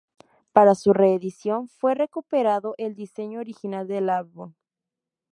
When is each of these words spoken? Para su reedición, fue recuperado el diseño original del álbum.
Para 0.51 0.73
su 0.73 0.93
reedición, 0.93 1.67
fue 1.67 1.93
recuperado 1.93 2.73
el 2.79 2.95
diseño 2.95 3.39
original 3.39 3.87
del 3.87 4.09
álbum. 4.09 4.55